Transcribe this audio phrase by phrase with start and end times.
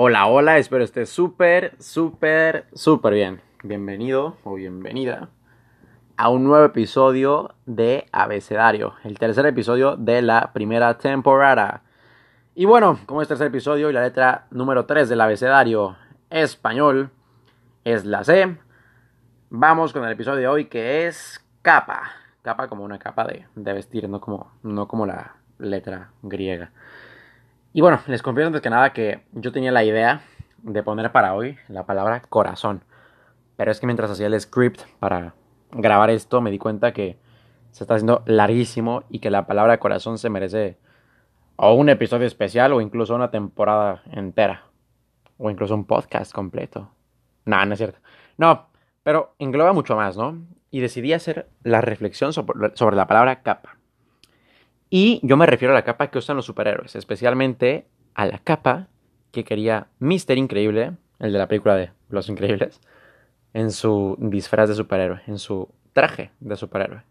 [0.00, 3.40] Hola, hola, espero estés súper, súper, súper bien.
[3.64, 5.30] Bienvenido o bienvenida
[6.16, 11.82] a un nuevo episodio de Abecedario, el tercer episodio de la primera temporada.
[12.54, 15.96] Y bueno, como es tercer episodio y la letra número 3 del abecedario
[16.30, 17.10] español
[17.82, 18.56] es la C,
[19.50, 22.12] vamos con el episodio de hoy que es capa.
[22.42, 26.70] Capa como una capa de, de vestir, no como, no como la letra griega.
[27.78, 30.22] Y bueno, les confieso antes que nada que yo tenía la idea
[30.64, 32.82] de poner para hoy la palabra corazón.
[33.56, 35.36] Pero es que mientras hacía el script para
[35.70, 37.20] grabar esto me di cuenta que
[37.70, 40.76] se está haciendo larguísimo y que la palabra corazón se merece
[41.54, 44.64] o un episodio especial o incluso una temporada entera.
[45.36, 46.90] O incluso un podcast completo.
[47.44, 48.00] No, no es cierto.
[48.38, 48.70] No,
[49.04, 50.36] pero engloba mucho más, ¿no?
[50.72, 53.77] Y decidí hacer la reflexión sobre, sobre la palabra capa.
[54.90, 58.88] Y yo me refiero a la capa que usan los superhéroes, especialmente a la capa
[59.32, 62.80] que quería Mister Increíble, el de la película de Los Increíbles,
[63.52, 67.02] en su disfraz de superhéroe, en su traje de superhéroe.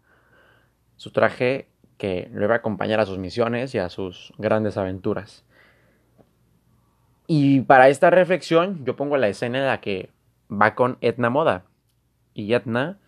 [0.96, 5.44] Su traje que lo iba a acompañar a sus misiones y a sus grandes aventuras.
[7.26, 10.10] Y para esta reflexión yo pongo la escena en la que
[10.50, 11.64] va con Etna Moda.
[12.34, 12.98] Y Etna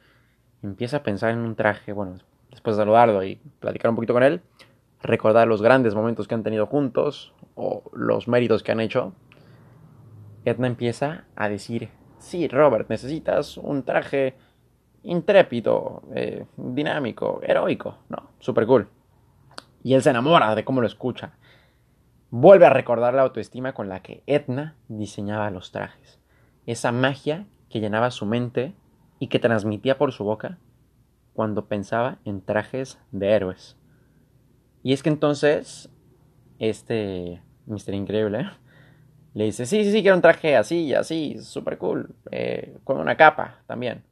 [0.63, 2.19] empieza a pensar en un traje, bueno,
[2.51, 4.43] después de saludarlo y platicar un poquito con él,
[5.03, 9.15] recordar los grandes momentos que han tenido juntos o los méritos que han hecho,
[10.45, 14.37] Edna empieza a decir, sí, Robert, necesitas un traje
[15.03, 18.31] intrépido, eh, dinámico, heroico, ¿no?
[18.39, 18.89] Super cool.
[19.83, 21.33] Y él se enamora de cómo lo escucha.
[22.31, 26.21] Vuelve a recordar la autoestima con la que Edna diseñaba los trajes.
[26.67, 28.75] Esa magia que llenaba su mente
[29.19, 30.59] y que transmitía por su boca
[31.41, 33.79] cuando pensaba en trajes de héroes.
[34.83, 35.89] Y es que entonces,
[36.59, 38.51] este Mister Increíble
[39.33, 43.17] le dice, sí, sí, sí, quiero un traje así, así, súper cool, eh, con una
[43.17, 44.05] capa también.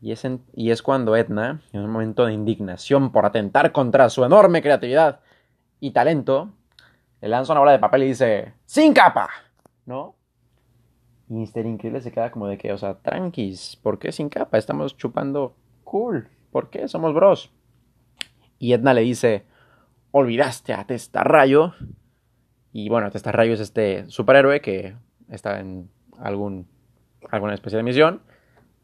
[0.00, 4.24] Y es, y es cuando Edna, en un momento de indignación por atentar contra su
[4.24, 5.20] enorme creatividad
[5.78, 6.54] y talento,
[7.20, 9.28] le lanza una bola de papel y dice, sin capa,
[9.84, 10.14] ¿no?
[11.28, 14.56] Y Mister Increíble se queda como de que, o sea, tranquis, ¿por qué sin capa?
[14.56, 15.54] Estamos chupando
[15.90, 16.86] cool, ¿por qué?
[16.86, 17.50] Somos bros.
[18.60, 19.44] Y Edna le dice,
[20.12, 21.74] olvidaste a Testarrayo.
[22.72, 24.94] Y bueno, Testarrayo es este superhéroe que
[25.28, 26.68] está en algún,
[27.28, 28.22] alguna especie de misión.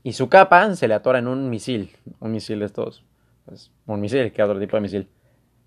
[0.03, 1.93] Y su capa se le atora en un misil.
[2.19, 3.05] Un misil de estos.
[3.45, 5.09] Pues, un misil, que otro tipo de misil.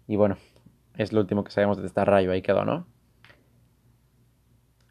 [0.07, 0.35] Y bueno,
[0.97, 2.33] es lo último que sabemos de Testarrayo.
[2.33, 2.85] Ahí quedó, ¿no?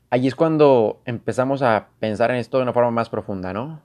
[0.09, 3.82] Allí es cuando empezamos a pensar en esto de una forma más profunda, ¿no?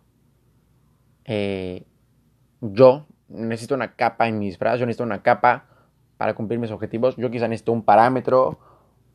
[1.26, 1.84] Eh,
[2.72, 5.66] yo necesito una capa en mis brazos, yo necesito una capa
[6.18, 8.60] para cumplir mis objetivos, yo quizá necesito un parámetro,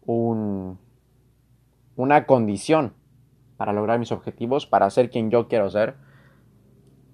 [0.05, 0.79] un,
[1.97, 2.93] una condición
[3.57, 5.95] para lograr mis objetivos, para ser quien yo quiero ser.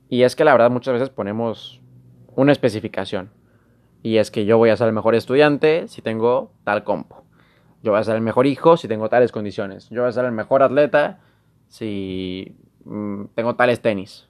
[0.08, 1.80] Y es que la verdad muchas veces ponemos
[2.34, 3.30] una especificación.
[4.02, 7.24] Y es que yo voy a ser el mejor estudiante si tengo tal compo.
[7.82, 9.88] Yo voy a ser el mejor hijo si tengo tales condiciones.
[9.90, 11.20] Yo voy a ser el mejor atleta
[11.68, 14.28] si mm, tengo tales tenis.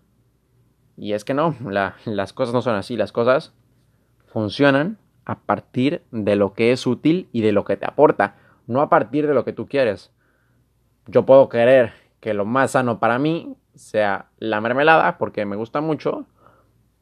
[0.96, 1.56] Y es que no,
[2.04, 2.96] las cosas no son así.
[2.96, 3.52] Las cosas
[4.26, 8.80] funcionan a partir de lo que es útil y de lo que te aporta, no
[8.80, 10.12] a partir de lo que tú quieres.
[11.06, 15.80] Yo puedo querer que lo más sano para mí sea la mermelada porque me gusta
[15.80, 16.26] mucho,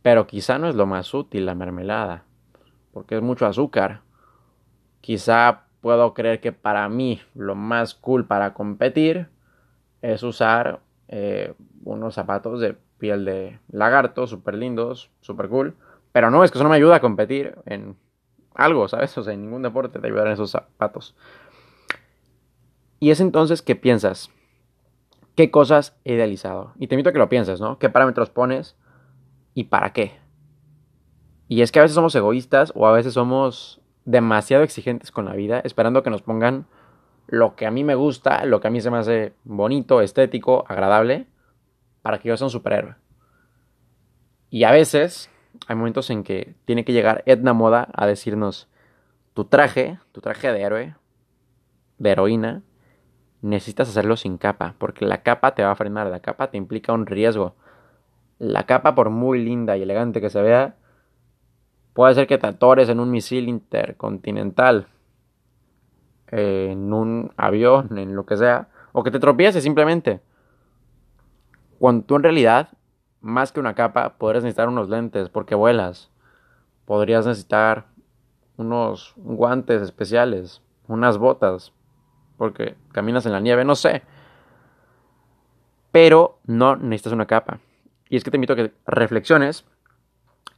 [0.03, 2.25] pero quizá no es lo más útil la mermelada,
[2.93, 4.01] porque es mucho azúcar.
[5.01, 9.29] Quizá puedo creer que para mí lo más cool para competir
[10.01, 11.55] es usar eh,
[11.85, 15.75] unos zapatos de piel de lagarto, súper lindos, súper cool.
[16.13, 17.97] Pero no, es que eso no me ayuda a competir en
[18.55, 19.19] algo, ¿sabes?
[19.19, 21.17] O sea, en ningún deporte te ayudarán esos zapatos.
[23.01, 24.31] Y es entonces que piensas,
[25.35, 26.75] ¿qué cosas he idealizado?
[26.79, 27.81] Y te invito a que lo pienses, ¿no?
[27.81, 28.77] ¿Qué parámetros pones
[29.53, 30.21] y para qué?
[31.49, 35.35] Y es que a veces somos egoístas o a veces somos demasiado exigentes con la
[35.35, 36.67] vida, esperando que nos pongan
[37.27, 40.65] lo que a mí me gusta, lo que a mí se me hace bonito, estético,
[40.69, 41.27] agradable,
[42.03, 42.97] para que yo sea un superhéroe.
[44.51, 45.31] Y a veces
[45.67, 48.69] hay momentos en que tiene que llegar Edna Moda a decirnos,
[49.35, 50.97] tu traje, tu traje de héroe,
[51.99, 52.63] de heroína,
[53.41, 56.93] necesitas hacerlo sin capa, porque la capa te va a frenar, la capa te implica
[56.93, 57.55] un riesgo.
[58.39, 60.77] La capa, por muy linda y elegante que se vea,
[61.93, 64.89] puede ser que te atores en un misil intercontinental,
[66.29, 70.21] en un avión, en lo que sea, o que te tropieces simplemente.
[71.83, 72.69] Cuando tú en realidad
[73.21, 76.13] más que una capa, podrías necesitar unos lentes porque vuelas.
[76.85, 77.87] Podrías necesitar
[78.57, 81.73] unos guantes especiales, unas botas,
[82.37, 84.03] porque caminas en la nieve, no sé.
[85.91, 87.59] Pero no necesitas una capa.
[88.09, 89.65] Y es que te invito a que reflexiones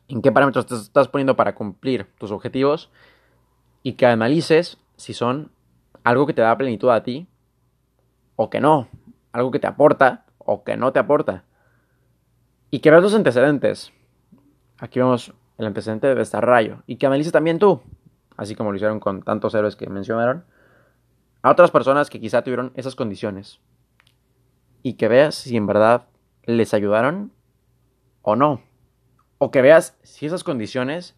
[0.08, 2.90] en qué parámetros te estás poniendo para cumplir tus objetivos
[3.82, 5.52] y que analices si son
[6.02, 7.26] algo que te da plenitud a ti
[8.36, 8.88] o que no,
[9.32, 11.44] algo que te aporta o que no te aporta.
[12.70, 13.92] Y que veas los antecedentes.
[14.78, 17.80] Aquí vemos el antecedente de desarrollo y que analices también tú,
[18.36, 20.44] así como lo hicieron con tantos héroes que mencionaron,
[21.42, 23.60] a otras personas que quizá tuvieron esas condiciones
[24.82, 26.06] y que veas si en verdad
[26.44, 27.32] les ayudaron
[28.22, 28.62] o no.
[29.38, 31.16] O que veas si esas condiciones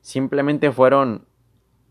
[0.00, 1.26] simplemente fueron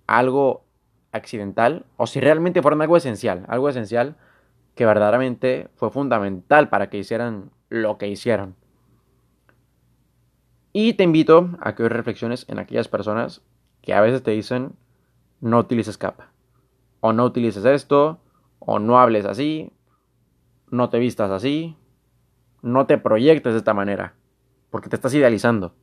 [0.07, 0.65] algo
[1.11, 4.17] accidental o si realmente fueron algo esencial, algo esencial
[4.75, 8.55] que verdaderamente fue fundamental para que hicieran lo que hicieron.
[10.73, 13.41] Y te invito a que hoy reflexiones en aquellas personas
[13.81, 14.73] que a veces te dicen
[15.39, 16.31] no utilices capa,
[16.99, 18.19] o no utilices esto,
[18.59, 19.71] o no hables así,
[20.69, 21.77] no te vistas así,
[22.61, 24.15] no te proyectes de esta manera,
[24.69, 25.73] porque te estás idealizando.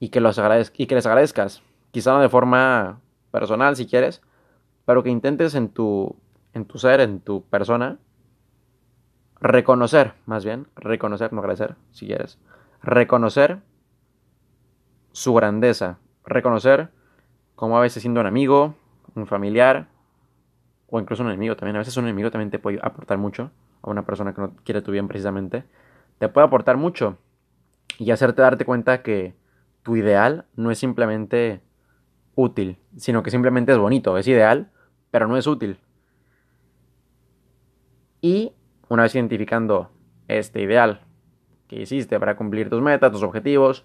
[0.00, 3.00] Y que, los les agradezcas, quizá no de forma
[3.30, 4.20] personal si quieres,
[4.84, 6.16] pero que intentes en tu,
[6.58, 7.98] en tu ser, en tu persona,
[9.40, 12.38] reconocer, más bien, reconocer, no agradecer, si quieres,
[12.82, 13.60] reconocer
[15.12, 16.90] su grandeza, reconocer
[17.54, 18.74] cómo a veces siendo un amigo,
[19.14, 19.88] un familiar,
[20.90, 23.50] o incluso un enemigo también, a veces un enemigo también te puede aportar mucho,
[23.82, 25.64] a una persona que no quiere tu bien precisamente,
[26.18, 27.18] te puede aportar mucho
[27.98, 29.34] y hacerte darte cuenta que
[29.82, 31.60] tu ideal no es simplemente
[32.34, 34.70] útil, sino que simplemente es bonito, es ideal,
[35.10, 35.78] pero no es útil.
[38.20, 38.52] Y
[38.88, 39.90] una vez identificando
[40.26, 41.02] este ideal
[41.68, 43.84] que hiciste para cumplir tus metas, tus objetivos,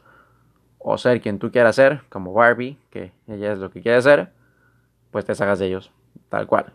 [0.83, 4.31] o ser quien tú quieras ser, como Barbie, que ella es lo que quiere ser,
[5.11, 5.91] pues te sacas de ellos,
[6.29, 6.73] tal cual.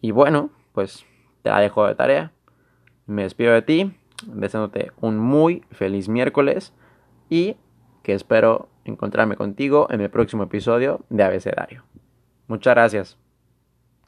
[0.00, 1.04] Y bueno, pues
[1.42, 2.32] te la dejo de tarea.
[3.06, 6.72] Me despido de ti, deseándote un muy feliz miércoles
[7.28, 7.56] y
[8.02, 11.84] que espero encontrarme contigo en el próximo episodio de Abecedario.
[12.46, 13.27] Muchas gracias.